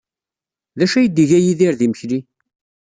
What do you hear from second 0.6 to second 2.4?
D acu ay d-iga Yidir d imekli?